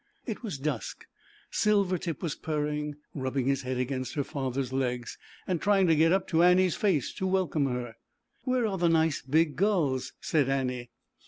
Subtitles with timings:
[0.25, 1.05] It was dusk.
[1.51, 6.27] Silvertip was purring, rubbing his head against her father's legs, and trying to get up
[6.29, 7.93] to Annie's face to wel come her.
[8.19, 10.89] < Where are the nice big gulls?" said Annie.